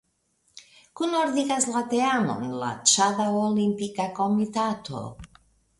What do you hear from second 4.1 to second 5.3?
Komitato.